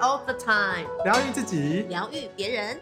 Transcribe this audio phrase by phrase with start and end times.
[0.00, 2.80] all the time，疗愈自己，疗愈别人。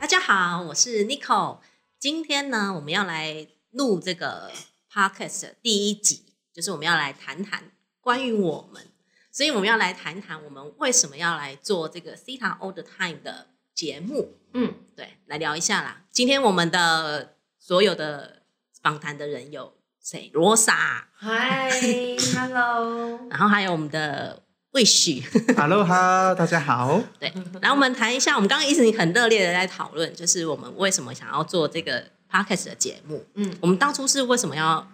[0.00, 1.58] 大家好，我是 Nico。
[1.98, 4.50] 今天呢，我们要来录这个
[4.90, 6.24] podcast 的第一集，
[6.54, 7.64] 就是我们要来谈谈
[8.00, 8.86] 关于我们，
[9.30, 14.38] 所以我们要来谈谈我们为什么要来做这个 Cita All the Time 的节目。
[14.54, 16.04] 嗯，对，来聊一下啦。
[16.10, 18.42] 今天我们的所有的
[18.80, 20.30] 访谈的人有谁？
[20.32, 21.68] 罗莎，嗨，
[22.34, 24.43] Hello，然后还有我们的
[24.74, 25.22] 魏许。
[25.56, 27.00] Hello 哈，大家好。
[27.20, 33.24] 对，然后我们谈一下，我们刚刚一直很热烈的在讨论，就是我们为什么想要做这个 podcast 的节目。
[33.34, 34.88] 嗯，我们当初是为什么要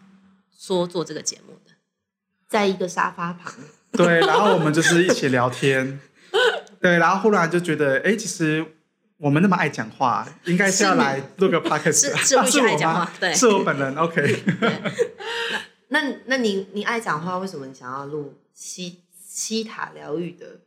[0.55, 1.73] 说做这个节目的？
[2.47, 3.55] 在一个沙发旁，
[3.93, 5.99] 对，然后我们就是一起聊天，
[6.79, 8.63] 对，然后忽然就觉得，哎，其实
[9.17, 14.43] 我们那么爱讲话，应该是要来录个 podcast，是是啊魏许爱我吗讲话对是我本人，OK。
[15.89, 19.01] 那那你你爱讲话，为什么你想要录西
[19.41, 20.61] 西塔疗愈的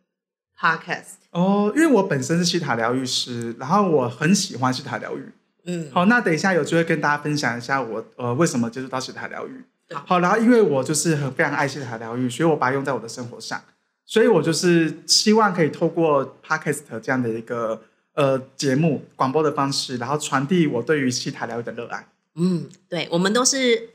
[0.60, 1.20] podcast？
[1.30, 5.32] 哦，因为我本身是西塔疗愈师，然后我很喜欢西塔疗愈。
[5.66, 9.64] 嗯，好，那等一下有机会跟大家分享一下我呃为什么接触到西塔疗愈。
[10.08, 13.62] 好，然后因为我就是很非常爱西塔疗愈，所以我把它用在我的生活上，
[14.06, 17.80] 所以我就是希望可以透过 podcast 这样的一个
[18.16, 22.08] 呃节目广播的方式，然后传递我对于西塔疗愈的热爱。
[22.36, 23.90] 嗯，对，我们都是，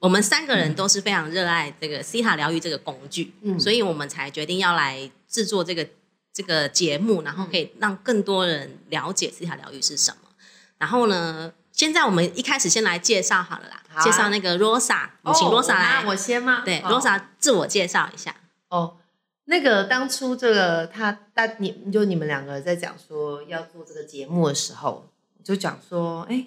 [0.00, 5.86] 我们三个人都是非常热爱这个西塔疗愈这个工具，嗯所以我们才决定要来制作这个
[6.32, 10.28] 这个节目，然后可以让更多人了解西塔疗愈是什么。
[10.76, 16.62] 然后呢，现在我们一开始先来介绍好了啦，啊介绍那个 Rosa，我们请 Rosa 来，哦我先吗？
[16.64, 18.34] 对哦，Rosa 自我介绍一下。
[18.68, 18.96] 哦，
[19.44, 25.08] 那个当初这个他大你就你们两个在讲说要做这个节目的时候，
[25.44, 26.44] 就讲说，哎，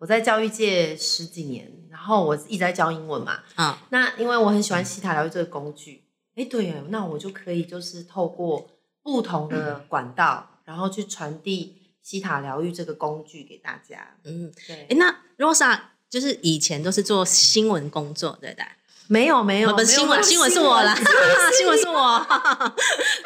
[0.00, 8.70] 我在教育界十几年，然后我一直在教英文嘛，嗯，那因为我很喜欢西塔疗愈这个工具，哎，对耶，那我就可以就是透过
[9.02, 14.16] 不同的管道，然后去传递西塔疗愈这个工具给大家。
[14.24, 15.78] 嗯，对哎，，那 Rosa
[16.08, 18.64] 就是以前都是做新闻工作，对不对？
[19.06, 20.94] 没有没有，不是新闻， 新闻是我啦，
[21.52, 22.74] 新闻是我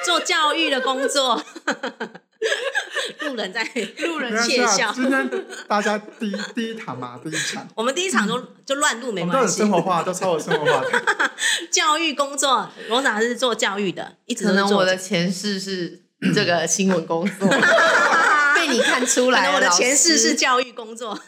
[0.05, 1.41] 做教育的工作，
[3.21, 3.65] 路人在
[3.99, 4.93] 路人窃笑。
[4.93, 5.31] 今天
[5.67, 9.71] 大家第一第一场嘛，第一场， 我们第一场就就乱录没关系都很生。
[9.71, 11.31] 活化，都超有生活化的。
[11.71, 16.03] 教育工作，罗莎是做教育的，一直可能我的前世是
[16.35, 17.49] 这个新闻工作，
[18.55, 21.19] 被你看出来我的前世是教育工作。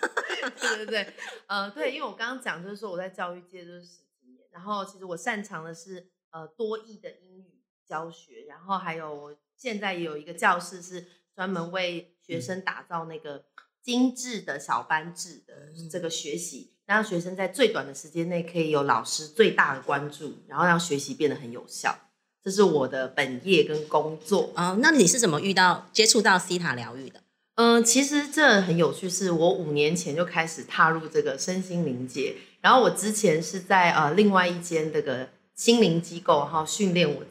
[0.61, 1.15] 对对对，
[1.47, 3.87] 呃，对，因为我刚刚讲就是说我在教育界就是十
[4.21, 11.05] 几年，然后其实我擅长的是呃多义的英语教学，然后还有我现在也有一个教室是
[11.37, 13.45] 专门为学生打造那个
[13.83, 15.55] 精致的小班制的
[15.91, 21.95] 这个学习，让学生在最短的时间内可以有老师最大的关注，然后让学习变得很有效。
[22.43, 24.51] 这是我的本业跟工作。
[24.55, 27.21] 哦，那你是怎么遇到接触到西塔疗愈的？
[27.57, 37.23] 嗯，其实这很有趣，是我五年前就开始踏入这个身心灵界，然后我之前是在呃另外一间这个心灵机构然后训练我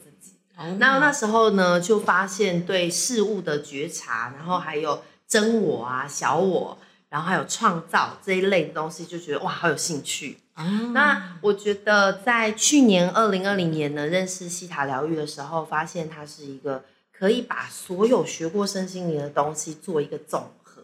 [0.77, 6.77] 那那时候呢，就发现对事物的觉察，然后还有真我啊、小我，
[7.09, 10.37] 然后还有创造这一类的东西，就觉得哇，好有兴趣。
[10.55, 20.81] 哦那我觉得在去年二零二零年呢，认识西塔疗愈的时候，发现它是一个可以把所有学过身心灵的东西做一个总和，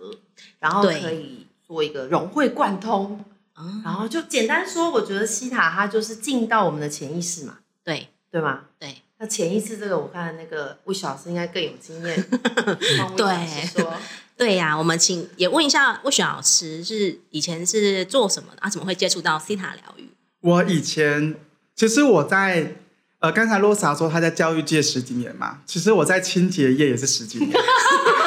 [0.60, 3.24] 然后可以做一个融会贯通。
[3.58, 8.64] 嗯然后就简单说，我觉得西塔它就是进到我们的潜意识嘛，对对吗？
[8.80, 12.26] 对，那潜意识这个，我看那个魏老师应该更有经验。
[13.16, 13.94] 对说，
[14.36, 18.68] 对呀、我们请也问一下魏雪老师，是以前是做什么的啊？
[18.68, 20.10] 怎么会接触到西塔疗愈？
[20.40, 21.36] 我以前
[21.76, 22.74] 其实我在
[23.20, 27.52] 呃，刚才洛莎说她在教育界十几年嘛，其实我在清洁业也是十几年。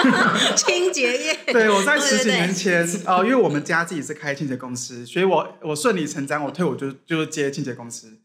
[0.54, 8.18] 清洁业，对，我在十几对年前，呃，因为我们家自己是开清洁公司，所以我我顺理成章，我退伍就就是接清洁公司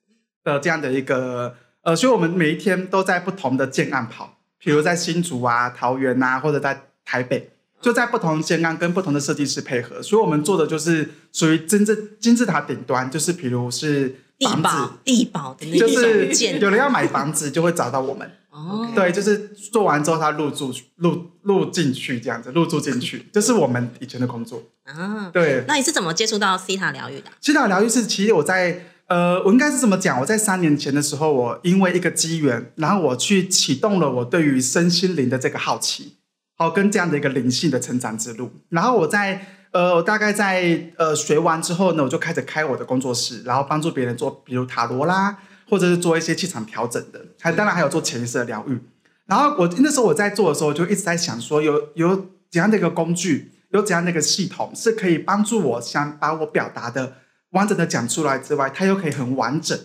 [0.44, 1.56] 的这样的一个
[1.89, 7.50] 呃，所以我们每一天都在不同的建案跑，比如在新竹啊、桃园啊，或者在台北，
[7.81, 18.31] 就在不同的建案跟不同的设计师配合，所以我们做的就是属于真正金字塔顶端，就是比如是地房子保，地保的那就种是建有人要买房子就会找到我们。
[18.51, 24.62] 哦，对，就是做完之后他入住入入进去这样子，入住进去，这是我们以前的工作。
[24.83, 27.31] 啊，对，那你是怎么接触到西塔疗愈的？
[27.41, 36.17] 西塔疗愈是其实我在呃，我应该是这么讲，我在三年前的时候，我因为一个机缘，然后我去启动了我对于身心灵的这个好奇，
[36.56, 38.51] 好跟这样的一个灵性的成长之路。
[38.69, 48.79] 然后我在呃，我大概在呃学完之后呢，我就开始开我的工作室，然后帮助别人做，比如塔罗啦，或者是做一些气场调整的，还当然还有做潜意识的疗愈。
[49.25, 52.15] 然后我那时候我在做的时候，就一直在想说有有
[52.51, 57.13] 怎样的一个工具，有怎样的一个系统是可以帮助我想把我表达的
[57.51, 59.78] 完整的讲出来之外，它又可以很完整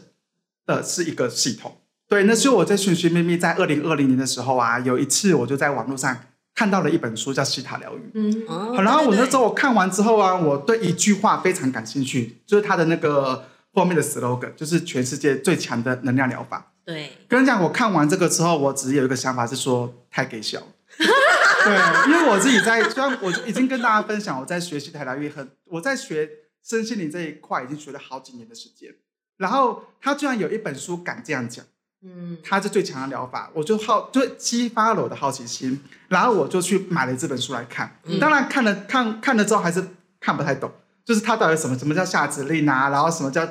[0.66, 1.78] 的是一个系统。
[2.08, 6.16] 对，那是我在寻寻觅觅，在二零二零年的时候啊，有一次我就在网络上
[6.54, 7.98] 看到了一本书，叫《西塔疗愈》。
[8.14, 16.72] 嗯，哦好然后我那时候候我看完之后啊，我对一句话非常感兴趣，就是它的那个后面的 slogan，就是全世界最强的能量疗法。
[16.84, 20.66] 对，跟你讲，我看完这个之后，我只有一个想法是说，太给笑了。
[21.64, 26.28] 对，因为我自己在，虽然我已经跟大家分享，我在学习台疗愈，很我在学
[26.64, 28.94] 身心灵这一块已经学了好几年的时间。
[29.36, 31.64] 然后他居然有一本书敢这样讲，
[32.02, 37.98] 嗯，他是最强的疗法，我就好就激发了我的好奇心，然后我就去买了这本书来看。
[38.04, 38.20] 嗯。
[38.20, 39.84] 当然看了看看了之后还是
[40.20, 40.70] 看不太懂，
[41.04, 43.46] 就是他到底什么什么叫下指令啊，然后什么叫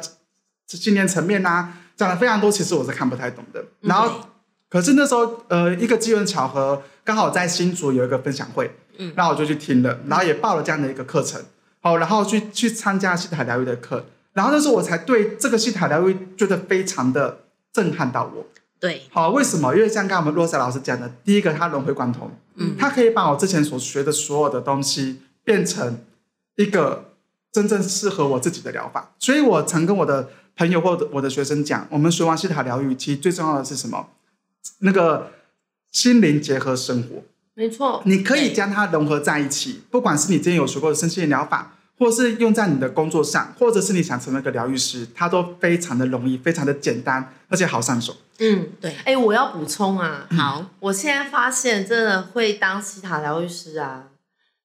[0.68, 3.62] 信念层面啊，讲了非常多，其实我是看不太懂的。
[3.82, 3.90] 嗯。
[3.90, 4.30] 然后
[4.70, 9.12] 可是那时候呃一个机缘巧合，刚好在新竹有一个分享会，嗯。
[9.18, 11.44] 然后我就去听了，然后也报了这样的一个课程，
[11.84, 17.40] 好，然后去去参加西塔疗愈的课，然后那时候我才对这个西塔疗愈觉得非常的
[17.74, 18.48] 震撼到我。
[18.80, 19.76] 对，好，为什么？
[19.76, 26.00] 因为像刚刚我们洛莎老师讲的，第一个，他融会贯通，嗯他可以把我之前所学的所有的东西变成
[26.56, 27.12] 一个
[27.52, 29.12] 真正适合我自己的疗法。
[29.20, 34.08] 所以我曾跟我的朋友或者我的学生讲，我们学完西塔疗愈，其实最重要的是什么？
[34.80, 35.32] 那个
[35.92, 37.24] 心灵结合生活，
[37.56, 39.82] 没错，你可以对将它融合在一起。
[39.92, 48.16] 不管是你之前有学过的身心灵疗法，或是用在你的工作上，或者是你想成为一个疗愈师，它都非常的容易，非常的简单，而且好上手。
[48.40, 54.10] 嗯，对，哎，我要补充啊，好，我现在发现真的会当西塔疗愈师啊，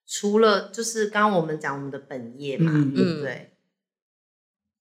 [0.06, 3.52] 除了就是刚刚我们讲我们的本业嘛，嗯对不对？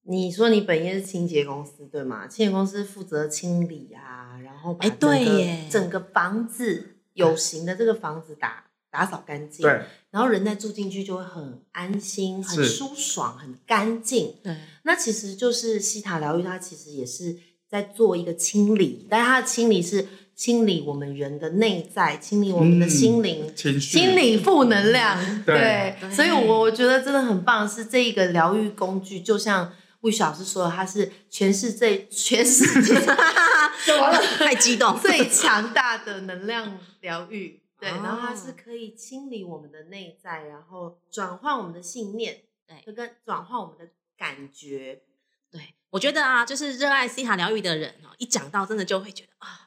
[0.09, 2.25] 你说你本业是清洁公司对吗？
[2.27, 9.81] 清洁公司负责清理啊，然后把哎整个、对耶整个房子有形的这个房子打打扫干净，对，
[10.11, 14.35] 然后人在住进去就会很安心、很舒爽、很干净。
[14.41, 17.37] 对，那其实就是西塔疗愈，它其实也是
[17.69, 25.43] 在做一个清理，但是它的清理是清理我们人的内在，清理我们的嗯心灵，情绪清理负能量。
[25.43, 32.93] 对对所以我我觉得真的很棒，是这一个疗愈工具，就像魏老师说的，它是全世界全世界
[33.85, 34.19] 怎么了？
[34.37, 37.61] 太激动，最强大的能量疗愈。
[37.79, 45.03] 对，哦然后它是可以清理我们的内在，然后转换我们的信念，对就跟转换我们的感觉。
[45.51, 49.66] 对，我觉得啊，就是热爱西塔疗愈的人哦，一讲到真的就会觉得啊，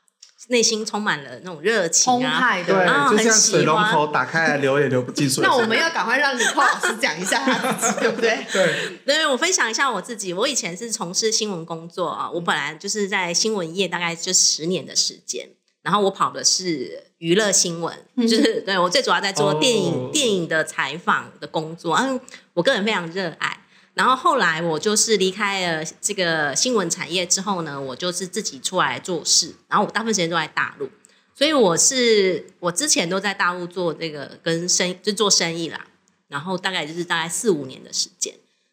[0.51, 2.39] 内心充满了那种热情澎啊。
[2.39, 2.91] 湃对，的。
[2.91, 5.43] 啊很就像喜欢水龙头打开来流也流不进水。
[5.43, 8.45] 那我们要赶快让李寇老师讲一下他自己，对不对？
[8.53, 10.33] 对，对，我分享一下我自己。
[10.33, 15.49] 我以前是从事新闻工作啊，我本来就是在新闻业大概就十年的时间，
[15.83, 22.21] 然后我跑的是娱乐新闻，就是对我最主要在做电影、哦电影的采访的工作，嗯，
[22.55, 23.60] 我个人非常热爱。
[24.01, 30.89] 然后后来我就是离开了这个新闻产业之后呢，我就是自己出来做事，然后我大部分时间都在大陆，
[31.35, 35.87] 所以我是我之前都在大陆做这个跟生就做生意啦，
[36.29, 38.33] 然后大概就是大概四五年的时间。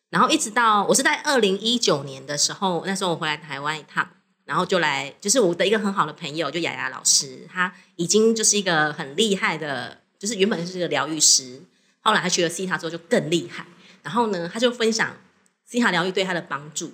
[0.10, 4.08] 然后一直到我是在二零一九年的时候，那时候我回来台湾一趟，
[4.46, 11.62] 然后就来，就是我的一个很好的朋友，就雅雅老师，他已经就是一个很厉害的，就是原本就是个疗愈师，
[12.00, 13.66] 后来他学了 C 塔之后就更厉害。
[14.08, 15.18] 然后呢，他就分享
[15.66, 16.94] 西塔疗愈对他的帮助，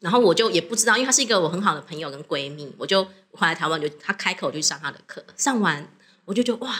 [0.00, 5.88] 然后我就也不知道，因为她是一个我很好的朋友跟闺蜜，我就回来台湾就他开口就上他的课，上完
[6.26, 6.70] 我就觉得哇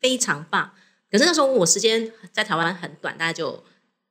[0.00, 0.70] 非常棒。
[1.10, 3.62] 可是那时候我时间在台湾很短，大概就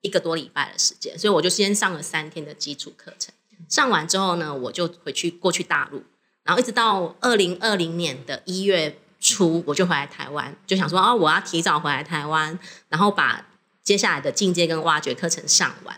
[0.01, 3.33] 一个多礼拜的时间，所以我就先上了三天的基础课程。
[3.67, 6.03] 上完之后呢，我就回去过去大陆，
[6.43, 13.47] 然后一直到二零二零年的一月初，我就回来台湾，就想说啊，我要提早回来台湾，然后把
[13.83, 15.95] 接下来的进阶跟挖掘课程上完。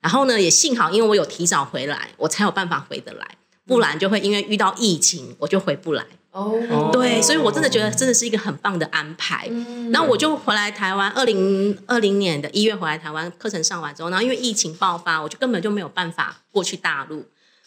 [0.00, 6.04] 然后呢，也幸好因为我有提早回来，我才有办法回得来，不然就会因为遇到疫情，我就回不来。
[6.32, 9.46] 哦对，所以我真的觉得真的是一个很棒的安排。
[9.48, 17.24] 嗯然后我就回来台湾，二零二零年的一月回来台湾，课程上完之后，然后因为疫情爆发，我就根本就没有办法过去大陆，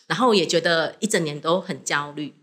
[0.08, 2.34] 然后也觉得一整年都很焦虑。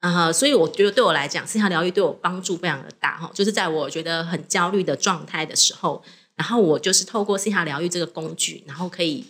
[0.00, 6.02] 啊、所以我觉得对我来讲，私下疗愈对我帮助非常的大哈，就是在我觉得很焦虑的状态的时候，
[6.36, 9.24] 然后我就是透过西塔疗愈这个工具，然后可以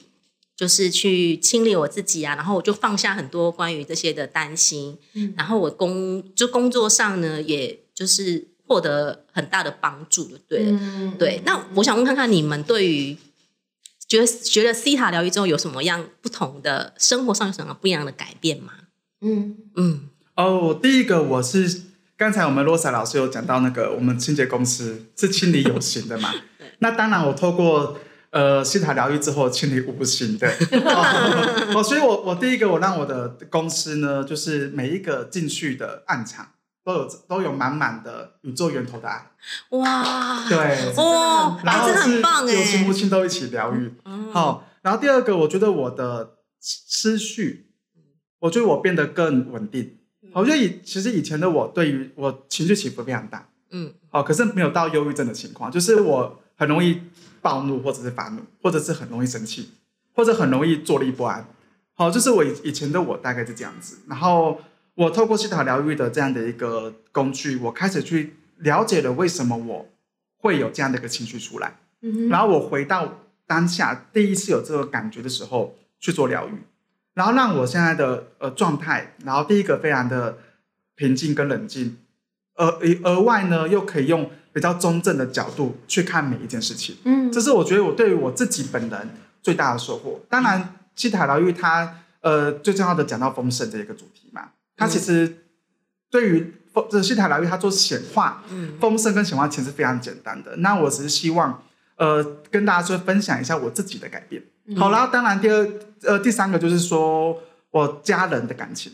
[0.56, 10.78] 就是去清理我自己啊，然后我就放下很多关于这些的担心，嗯然后我工就工作上呢，也就是获得很大的帮助，就对了。
[10.80, 13.16] 嗯对，那我想问看看你们对于
[14.06, 18.72] 觉得觉得西塔疗愈之后有什么样不同的生活上有什么不一样的改变吗？
[19.20, 21.82] 嗯嗯，哦，第一个我是
[22.16, 26.40] 刚才我们罗莎老师有讲到那个我们清洁公司是清理有形的嘛对？
[26.82, 27.96] 那当然，我透过
[28.30, 30.48] 呃西塔疗愈之后清理无形的。
[30.84, 36.48] 哦，哦所以我我第一个我让我的公司呢，就是每一个进去的暗场
[36.84, 39.30] 都有都有满满的宇宙源头的爱。
[39.70, 43.94] 哇，对，哦，然后是棒有情无哎，情都一起疗愈。
[44.04, 47.70] 嗯好，然后第二个，我觉得我的思绪，
[48.40, 49.98] 我觉得我变得更稳定。
[50.34, 57.00] 我觉得以其实以前的我对于我情绪起伏非常大，嗯哦，可是没有到忧郁症的情况，就是我很容易
[57.40, 59.72] 暴怒或者是发怒，或者是很容易生气，
[60.14, 61.44] 或者很容易坐立不安。
[61.94, 63.98] 好、就是我以以前的我大概是这样子。
[64.06, 64.60] 然后
[64.94, 69.88] 我透过西塔疗愈的这样的一个工具，我开始去了解了为什么我
[70.36, 71.80] 会有这样的一个情绪出来。
[72.00, 76.52] 嗯然后我回到当下第一次有这个感觉的时候去做疗愈，
[77.14, 80.38] 然后让我现在的呃状态，然后第一个非常的
[80.94, 81.98] 平静跟冷静，
[82.54, 82.66] 而
[83.02, 89.08] 额外呢又可以用比较中正的角度去看每一件事情，嗯这是我觉得我对于我自己本人
[89.42, 90.20] 最大的收获。
[90.28, 95.44] 当然，西塔疗愈它呃最重要的讲到丰盛这一个主题嘛，它其实
[96.10, 100.56] 对于丰这西塔疗愈它做显化，嗯丰盛跟显化其实是非常简单的。
[100.56, 101.62] 那我只是希望，
[101.96, 104.42] 呃，跟大家说分享一下我自己的改变。
[104.66, 105.66] 嗯好啦，当然第二
[106.02, 108.92] 呃第三个就是说我家人的感情，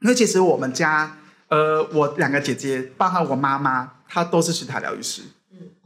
[0.00, 1.18] 因为其实我们家
[1.48, 5.22] 呃我两个姐姐，包括我妈妈，她都是西塔疗愈师。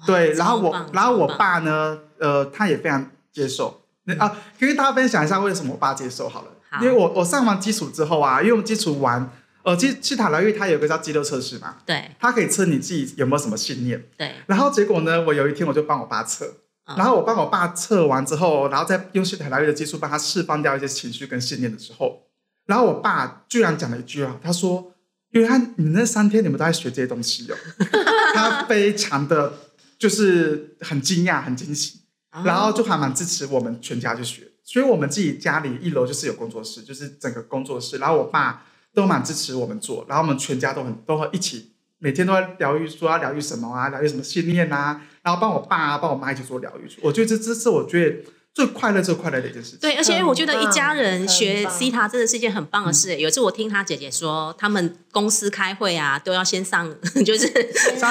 [0.06, 3.82] 对，然后我然后我爸呢，呃，他也非常接受。
[4.04, 6.48] 那啊，可以跟大家分享一下为什么我爸接受好了。
[6.68, 9.30] 好因为我我上完基础之后啊，因为我们基础完，
[9.62, 14.04] 呃，基西塔疗愈它有个叫肌肉测试嘛，对它可以测你自己有没有什么信念。
[14.18, 16.46] 对，然后结果呢，我有一天我就帮我爸测，
[16.86, 22.24] 嗯然后我帮我爸测完之后，然后再用西塔疗愈的技术帮他释放掉一些情绪跟信念的时候，
[22.66, 24.91] 然后我爸居然讲了一句话，他说
[25.32, 27.56] ：“因为他你那三天你们都在学这些东西哦。
[28.34, 29.52] ”他非常的
[29.98, 32.00] 就是很惊讶、很惊喜，
[32.32, 34.48] 哦然后就还蛮支持我们全家去学。
[34.64, 46.88] 所以我们自己家里一楼就是有工作室，就是整个工作室，然后我爸都蛮支持我们做，然后我们全家都很都会一起，每天都在疗愈，说要疗愈什么啊，疗愈什么信念啊，然后帮我爸啊、帮我妈一起做疗愈。
[47.02, 48.16] 我觉得这这是我觉得
[48.54, 49.78] 最快乐、最快乐的一件事情。
[49.80, 51.72] 对，而且我觉得一家人很学棒。
[51.72, 53.16] C 塔真的是一件很棒的事。
[53.16, 56.94] 有一次我听他姐姐说，他们公司开会啊，都要先上，
[57.24, 57.50] 就是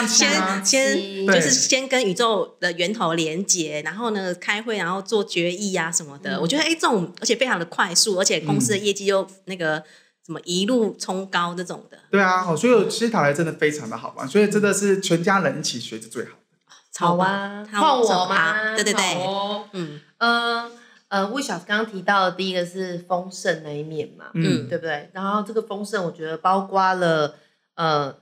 [0.08, 6.38] 先先就是先跟宇宙的源头连接，然后呢开会，然后做决议啊什么的。
[6.38, 6.42] 嗯。
[6.42, 9.84] 我觉得哎，这种而且非常的快速，而且公司的业绩又那个
[10.26, 16.36] 什么一路冲高这种的，对啊，哦所以西塔来真的非常的好玩，所以真的是全家人一起学是最好的。
[16.98, 18.76] 好啊，超换我超吗？
[18.76, 19.04] 对对对。
[19.16, 19.70] 好哦
[20.22, 20.72] 嗯呃
[21.10, 25.10] 呃，魏小刚刚提到的第一个是丰盛那一面嘛，嗯对不对？
[25.12, 27.36] 然后这个丰盛，我觉得包括了
[27.76, 28.16] 呃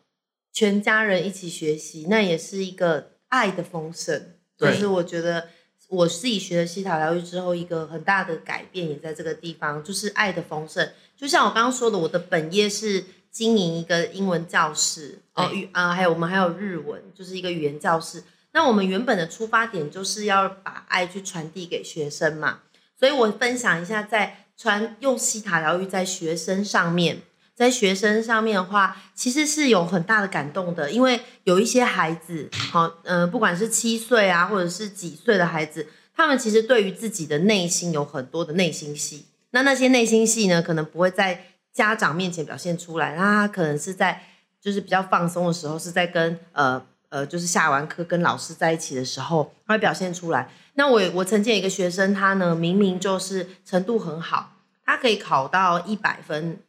[0.51, 4.33] 全家人一起学习，那也是一个爱的丰盛。
[4.57, 5.49] 就是我觉得
[5.89, 10.89] 我自己学了西塔疗愈之后，一个很大的改变也在这个地方，就是爱的丰盛。
[11.15, 18.23] 就像我刚刚说的，我的本业是经营一个英文教室，哦语啊，还有我们还有日文，就是一个语言教室。
[18.51, 22.59] 那我们原本的出发点就是要把爱去传递给学生嘛，
[22.99, 27.21] 所以我分享一下，在传用西塔疗愈在学生上面，
[27.55, 44.23] 在学生上面的话，其实是有很大的感动的，因为有一些孩子，好，嗯、不管是七岁啊，或者是几岁的孩子，他们其实对于自己的内心有很多的内心戏，那那些内心戏呢，可能不会在家长面前表现出来，那他可能是在
[44.59, 50.51] 就是比较放松的时候，是在跟呃呃，就是下完课跟老师在一起的时候，他会表现出来。
[50.75, 56.59] 那我我曾经有一个学生，他呢明明就是程度很好，他可以考到一百分，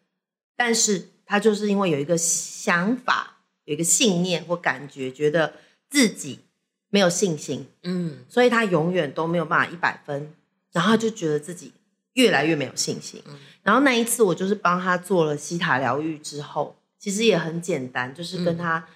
[0.56, 5.52] 但是他就是因为有一个想法、有一个信念或感觉，觉得
[5.88, 6.40] 自己
[6.88, 10.34] 没有信心，嗯所以他永远都没有办法一百分，
[10.72, 11.72] 然后他就觉得自己
[12.14, 13.22] 越来越没有信心。
[13.26, 18.88] 嗯然后那一次我就是帮他做了西塔疗愈之后，其实也很简单，就是跟他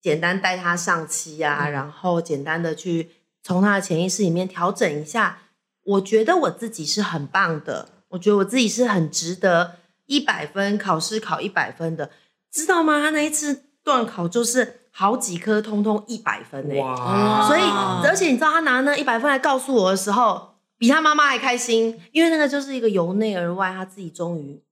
[0.00, 1.72] 简单带他上期啊，嗯。
[1.72, 3.10] 然后简单的去
[3.42, 5.38] 从他的潜意识里面调整一下。
[5.82, 9.76] 我觉得我自己是很棒的，我觉得我自己是很值得
[10.06, 12.10] 一百分考试考一百分的，
[12.50, 13.00] 知道吗？
[13.00, 17.48] 他那一次段考就是好几科通通一百分呢、哇。
[17.48, 24.62] 所以，哦而且你知道他拿那一百分来告诉我的时候，比他妈妈还开心，因为那个就是一个由内而外，他自己终于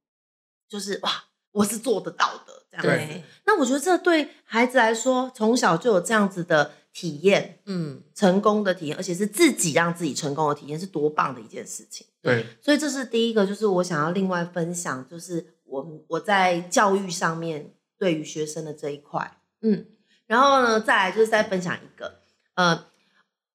[0.69, 1.11] 就是哇，
[1.53, 2.89] 我是做得到的这样子。
[2.89, 12.07] 对，那我觉得这对孩子来说，从小就有这样子的体验，嗯成功的体验，而且是自己让自己成功的体验，是多棒的一件事情。
[12.21, 19.39] 对，所以这是第一个，就是我想要另外分享，就是我我在教育上面对于学生的这一块。
[19.63, 19.87] 嗯，
[20.27, 22.21] 然后呢，再来就是再分享一个，
[22.55, 22.87] 呃，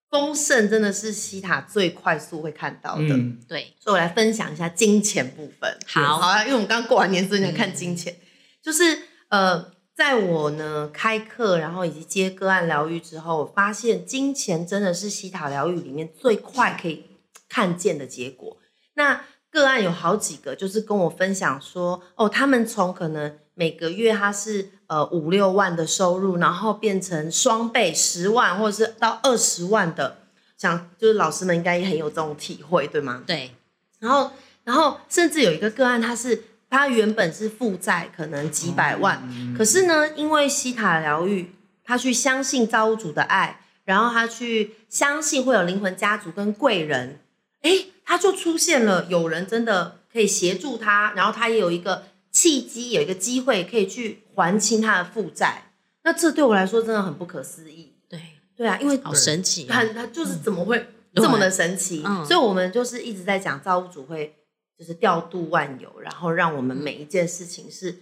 [0.09, 3.09] 丰盛真的是西塔最快速会看到的。
[3.09, 5.77] 嗯，对，所以我来分享一下金钱部分。
[5.85, 8.15] 好好啊，因为我们刚过完年，所以想看金钱。
[8.63, 17.03] 就是呃，在我呢开课，然后以及接个案疗愈之后，我发现金钱真的是西塔疗愈里面最快可以
[17.49, 18.57] 看见的结果。
[18.93, 30.17] 那个案有好几个，就是跟我分享说，哦，他们从可能每个月他是呃五六万的收入，然后变成双倍十万，或者是到二十万的，
[30.57, 33.23] 想就是老师们应该也很有这种体会，对吗？
[33.27, 33.51] 对，
[33.99, 34.31] 然后，
[34.63, 36.43] 然后甚至有一个个案，他是
[36.73, 39.21] 他原本是负债可能几百万，
[39.55, 41.53] 可是呢，因为西塔疗愈，
[41.83, 47.19] 他去相信造物主的爱，然后他去相信会有灵魂家族跟贵人，
[47.61, 55.65] 诶，他就出现了有人真的可以协助他，然后他也有一个契机，有一个机会可以去还清他的负债。
[56.03, 57.93] 那这对我来说真的很不可思议。
[58.09, 58.19] 对，
[58.57, 59.77] 对啊，因为好神奇、啊。
[59.77, 62.01] 很，他就是怎么会这么的神奇？
[62.03, 64.35] 嗯所以我们就是一直在讲造物主会
[64.77, 67.99] 就是调度万有，然后让我们每一件事情是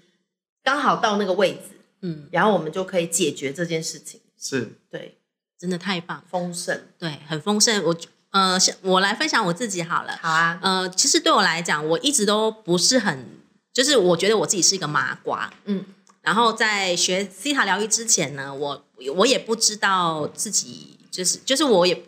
[0.64, 4.22] 刚好到那个位置，嗯，然后我们就可以解决这件事情。
[4.40, 5.18] 是对，
[5.60, 6.82] 真的太棒了，丰盛。
[6.98, 7.84] 对，很丰盛。
[7.84, 7.96] 我
[8.32, 10.18] 呃，我来分享我自己好了。
[10.22, 13.26] 好啊，呃，其实对我来讲，我一直都不是很，
[13.74, 15.86] 就是我觉得我自己是一个麻瓜，嗯，
[16.22, 18.86] 然后在学西塔疗愈之前呢，我
[19.16, 22.04] 我也不知道自己就是就是我也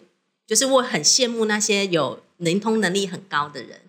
[0.47, 3.81] 就是我很羡慕那些有灵通能力很高的人，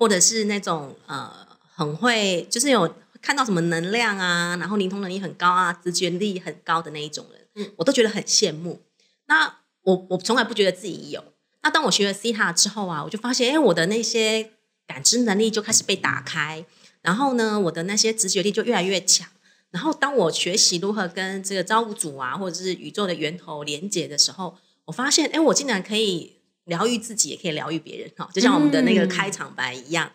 [0.00, 1.30] 或者是那种呃
[1.74, 8.80] 很会就是有看到什么能量啊，然后灵通能力很高啊，直觉力很高的那一种人，嗯我都觉得很羡慕。
[9.26, 11.22] 那我我从来不觉得自己有。
[11.62, 14.52] 那当我学了 C 塔之后啊，我就发现，哎，我的那些
[14.86, 16.64] 感知能力就开始被打开，
[17.02, 19.28] 然后呢，我的那些直觉力就越来越强。
[19.70, 26.39] 然后当我学习如何跟这个造物主啊，或者是宇宙的源头连接的时候，我发现，哎，我竟然可以
[26.70, 30.12] 疗愈自己，也可以疗愈别人，哈，就像我们的那个开场白一样。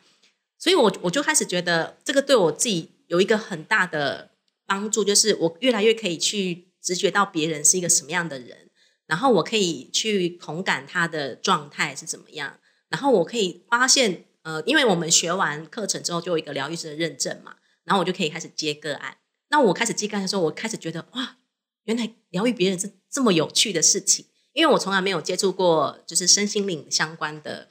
[0.57, 4.31] 所以我我就开始觉得，这个对我自己有一个很大的
[4.65, 8.71] 帮助，就是我越来越可以去直觉到别人是一个什么样的人。
[9.05, 19.17] 然后我可以去同感他的状态是怎么样，然后我可以发现，呃，因为我们学完课程之后就有一个疗愈师的认证嘛，然后我就可以开始接个案。
[19.49, 21.37] 那我开始接个案的时候，我开始觉得哇，
[21.83, 27.69] 原来疗愈别人是这么有趣的事情，因为我从来没有接触过就是身心灵相关的，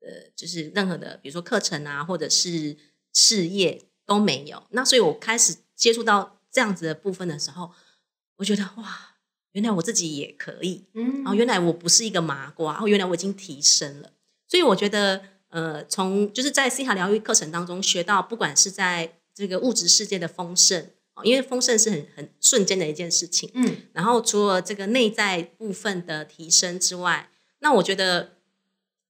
[0.00, 2.76] 呃，就是任何的，比如说课程啊，或者是
[3.12, 4.64] 事业都没有。
[4.70, 7.70] 那所以我开始接触到这样子的部分的时候，
[8.36, 9.12] 我觉得哇。
[9.52, 14.10] 原来我自己也可以，嗯哦，原来我不是一个麻瓜，哦，原来我已经提升了。
[14.48, 20.88] 所以我觉得，呃，从就是在西塔疗愈课程当中学到，不管是在这个物质世界的丰盛，哦，
[21.22, 23.50] 因为丰盛是很很瞬间的一件事情。
[23.54, 28.32] 嗯然后除了这个内在部分的提升之外，那我觉得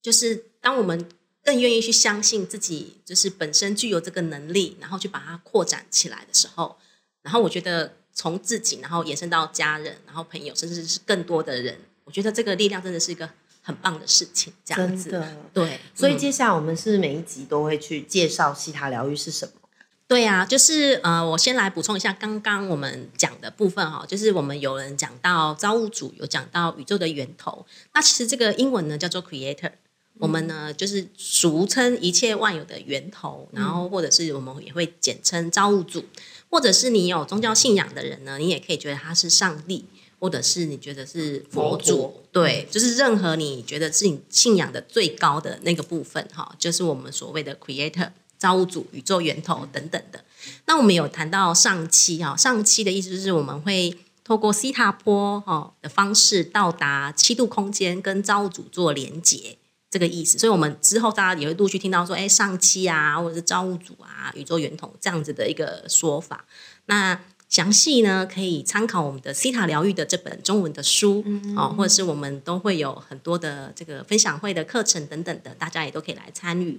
[0.03, 1.09] 就是当我们
[1.43, 6.77] 更愿意去相信自己，就是本身具有这个能力，然后去把它扩展起来的时候，
[7.23, 13.29] 然后我觉得从自己，然后延伸到家人，然后朋友，甚至是更多的人，我觉得这个力量真的是一个
[13.61, 14.53] 很棒的事情。
[14.65, 15.11] 这样子，
[15.53, 19.64] 对，嗯所以接下来我们是每一集都会去介绍西塔疗愈是什么。
[20.07, 27.65] 对啊，就是呃，我先来补充一下刚刚我们讲的部分哈，就是我们有人讲到造物主，有讲到宇宙的源头。
[27.95, 29.73] 那其实这个英文呢叫做 creator，
[30.19, 36.05] 我们呢就是俗称一切万有的源头，然后或者是我们也会简称造物主，
[36.51, 39.87] 或者是你有宗教信仰的人呢，你也可以觉得他是上帝，
[40.21, 48.11] 或者是你觉得是佛佛祖陀，对，就是任何你觉得是你信仰的最高的那个部分哈，就是我们所谓的 creator。
[48.45, 50.23] 造物主、宇宙源头等等的。
[50.67, 59.57] 那我们有谈到上期哈，上期的意思就是我们会透过西塔波哈的方式到达七度空间，跟造物主做连接，
[59.91, 60.37] 这个意思。
[60.37, 66.45] 所以，我们之后大家也会陆续听到说，哎，上期啊，或者是造物主啊、宇宙源头这样子的一个说法。
[66.85, 71.25] 那详细呢，可以参考我们的西塔疗愈的这本中文的书
[71.57, 76.79] 哦，或者是我们都会有很多的这个分享会的课程等等的，大家也都可以来参与。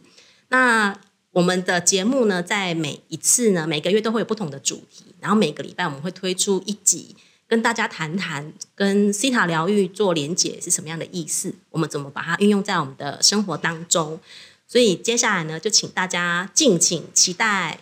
[0.50, 0.96] 那
[1.36, 7.14] 我们的节目呢，在每一次呢，每个月都会有不同的主题，然后每个礼拜我们会推出一集，
[7.46, 14.18] 跟大家谈谈跟西塔疗愈做连结是什么样的意思，我们怎么把它运用在我们的生活当中。
[14.66, 17.80] 所以接下来呢，就请大家敬请期待。